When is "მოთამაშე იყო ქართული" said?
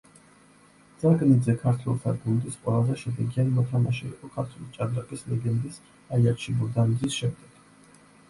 3.57-4.71